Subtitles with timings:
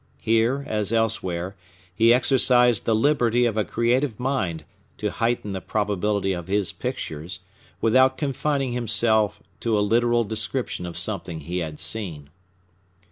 [0.23, 1.55] Here, as elsewhere,
[1.93, 4.63] he exercised the liberty of a creative mind
[4.97, 7.41] to heighten the probability of his pictures
[7.81, 12.31] without confining himself to a literal description of something he had seen.